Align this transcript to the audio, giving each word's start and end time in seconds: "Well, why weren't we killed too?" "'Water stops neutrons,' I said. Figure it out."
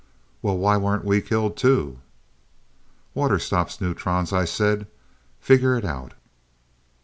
"Well, 0.41 0.57
why 0.57 0.77
weren't 0.77 1.05
we 1.05 1.21
killed 1.21 1.55
too?" 1.57 1.99
"'Water 3.13 3.37
stops 3.37 3.79
neutrons,' 3.79 4.33
I 4.33 4.45
said. 4.45 4.87
Figure 5.39 5.77
it 5.77 5.85
out." 5.85 6.15